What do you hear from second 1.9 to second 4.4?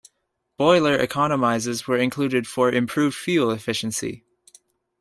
included for improved fuel efficiency.